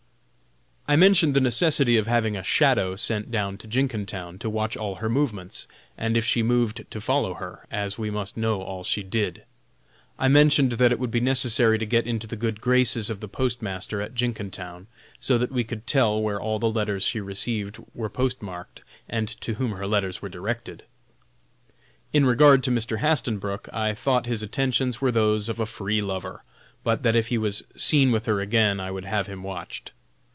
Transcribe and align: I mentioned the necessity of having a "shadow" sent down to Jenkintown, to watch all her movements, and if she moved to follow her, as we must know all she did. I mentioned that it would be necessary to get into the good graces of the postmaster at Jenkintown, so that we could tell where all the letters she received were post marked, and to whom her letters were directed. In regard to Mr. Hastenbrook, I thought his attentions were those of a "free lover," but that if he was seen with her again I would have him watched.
I 0.87 0.97
mentioned 0.97 1.33
the 1.35 1.39
necessity 1.39 1.95
of 1.95 2.07
having 2.07 2.35
a 2.35 2.43
"shadow" 2.43 2.97
sent 2.97 3.31
down 3.31 3.57
to 3.59 3.67
Jenkintown, 3.67 4.37
to 4.39 4.49
watch 4.49 4.75
all 4.75 4.95
her 4.95 5.07
movements, 5.07 5.65
and 5.97 6.17
if 6.17 6.25
she 6.25 6.43
moved 6.43 6.83
to 6.89 6.99
follow 6.99 7.35
her, 7.35 7.65
as 7.71 7.97
we 7.97 8.09
must 8.09 8.35
know 8.35 8.61
all 8.61 8.83
she 8.83 9.01
did. 9.01 9.45
I 10.19 10.27
mentioned 10.27 10.73
that 10.73 10.91
it 10.91 10.99
would 10.99 11.11
be 11.11 11.21
necessary 11.21 11.77
to 11.79 11.85
get 11.85 12.05
into 12.05 12.27
the 12.27 12.35
good 12.35 12.59
graces 12.59 13.09
of 13.09 13.21
the 13.21 13.29
postmaster 13.29 14.01
at 14.01 14.15
Jenkintown, 14.15 14.87
so 15.17 15.37
that 15.37 15.49
we 15.53 15.63
could 15.63 15.87
tell 15.87 16.21
where 16.21 16.41
all 16.41 16.59
the 16.59 16.69
letters 16.69 17.03
she 17.03 17.21
received 17.21 17.77
were 17.95 18.09
post 18.09 18.41
marked, 18.41 18.81
and 19.07 19.29
to 19.39 19.53
whom 19.53 19.71
her 19.71 19.87
letters 19.87 20.21
were 20.21 20.29
directed. 20.29 20.83
In 22.11 22.25
regard 22.25 22.63
to 22.63 22.71
Mr. 22.71 22.97
Hastenbrook, 22.97 23.69
I 23.71 23.93
thought 23.93 24.25
his 24.25 24.43
attentions 24.43 24.99
were 24.99 25.11
those 25.11 25.47
of 25.47 25.57
a 25.61 25.65
"free 25.65 26.01
lover," 26.01 26.43
but 26.83 27.01
that 27.03 27.15
if 27.15 27.29
he 27.29 27.37
was 27.37 27.63
seen 27.77 28.11
with 28.11 28.25
her 28.25 28.41
again 28.41 28.81
I 28.81 28.91
would 28.91 29.05
have 29.05 29.27
him 29.27 29.41
watched. 29.41 29.93